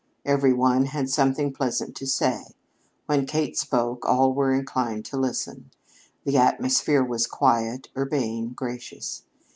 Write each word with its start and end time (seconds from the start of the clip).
Everyone 0.25 0.85
had 0.85 1.11
something 1.11 1.53
pleasant 1.53 1.95
to 1.97 2.07
say; 2.07 2.45
when 3.05 3.27
Kate 3.27 3.55
spoke, 3.55 4.03
all 4.03 4.33
were 4.33 4.51
inclined 4.51 5.05
to 5.05 5.17
listen. 5.17 5.69
The 6.25 6.37
atmosphere 6.37 7.03
was 7.05 7.27
quiet, 7.27 7.89
urbane, 7.95 8.53
gracious. 8.53 9.21